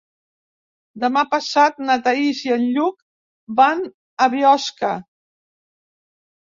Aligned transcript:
Demà 1.03 1.23
passat 1.33 1.77
na 1.89 1.99
Thaís 2.09 2.41
i 2.49 2.55
en 2.57 2.67
Lluc 2.79 2.97
van 3.63 3.87
a 4.27 4.33
Biosca. 4.39 4.95